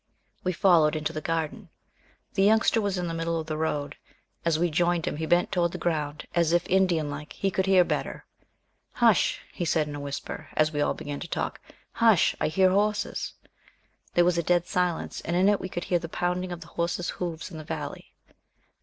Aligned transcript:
We 0.43 0.51
followed 0.51 0.95
into 0.95 1.13
the 1.13 1.21
garden. 1.21 1.69
The 2.33 2.41
Youngster 2.41 2.81
was 2.81 2.97
in 2.97 3.07
the 3.07 3.13
middle 3.13 3.39
of 3.39 3.45
the 3.45 3.55
road. 3.55 3.97
As 4.43 4.57
we 4.57 4.71
joined 4.71 5.05
him 5.05 5.17
he 5.17 5.27
bent 5.27 5.51
toward 5.51 5.73
the 5.73 5.77
ground, 5.77 6.25
as 6.33 6.53
if, 6.53 6.65
Indian 6.67 7.11
like, 7.11 7.33
he 7.33 7.51
could 7.51 7.67
hear 7.67 7.83
better. 7.83 8.25
"Hush," 8.93 9.41
he 9.53 9.63
said 9.63 9.87
in 9.87 9.93
a 9.93 9.99
whisper, 9.99 10.49
as 10.53 10.71
we 10.73 10.81
all 10.81 10.95
began 10.95 11.19
to 11.19 11.27
talk. 11.27 11.61
"Hush! 11.91 12.35
I 12.41 12.47
hear 12.47 12.71
horses." 12.71 13.33
There 14.15 14.25
was 14.25 14.39
a 14.39 14.41
dead 14.41 14.65
silence, 14.65 15.21
and 15.21 15.35
in 15.35 15.47
it, 15.47 15.59
we 15.61 15.69
could 15.69 15.83
hear 15.83 15.99
the 15.99 16.09
pounding 16.09 16.51
of 16.51 16.63
horses' 16.63 17.11
hoofs 17.21 17.51
in 17.51 17.59
the 17.59 17.63
valley. 17.63 18.15